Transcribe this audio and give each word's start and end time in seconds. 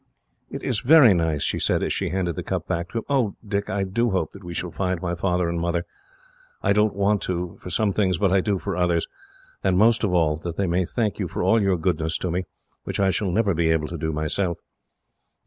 "It 0.49 0.63
is 0.63 0.79
very 0.79 1.13
nice," 1.13 1.43
she 1.43 1.59
said, 1.59 1.83
as 1.83 1.93
she 1.93 2.09
handed 2.09 2.35
the 2.35 2.41
cup 2.41 2.65
back 2.67 2.89
to 2.89 2.97
him. 2.97 3.03
"Oh, 3.07 3.35
Dick, 3.47 3.69
I 3.69 3.83
do 3.83 4.09
hope 4.09 4.31
that 4.31 4.43
we 4.43 4.51
shall 4.51 4.71
find 4.71 4.99
my 4.99 5.13
father 5.13 5.47
and 5.47 5.59
mother. 5.59 5.85
I 6.63 6.73
don't 6.73 6.95
want 6.95 7.21
to, 7.29 7.55
for 7.59 7.69
some 7.69 7.93
things, 7.93 8.17
but 8.17 8.31
I 8.31 8.41
do 8.41 8.57
for 8.57 8.75
others, 8.75 9.05
and 9.63 9.77
most 9.77 10.03
of 10.03 10.11
all 10.11 10.37
that 10.37 10.57
they 10.57 10.65
may 10.65 10.85
thank 10.85 11.19
you 11.19 11.27
for 11.27 11.43
all 11.43 11.61
your 11.61 11.77
goodness 11.77 12.17
to 12.17 12.31
me, 12.31 12.45
which 12.83 12.99
I 12.99 13.11
shall 13.11 13.29
never 13.29 13.53
be 13.53 13.69
able 13.69 13.89
to 13.89 13.97
do, 13.99 14.11
myself." 14.11 14.57